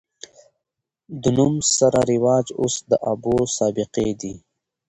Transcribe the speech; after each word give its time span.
د 1.21 1.23
نوم 1.37 1.55
سره 1.77 1.99
رواج 2.11 2.45
اوس 2.61 2.75
د 2.91 2.93
ابو 3.11 3.35
د 3.47 3.51
سابقې 3.57 4.09
دے 4.21 4.33